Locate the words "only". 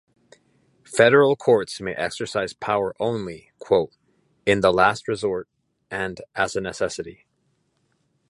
2.99-3.51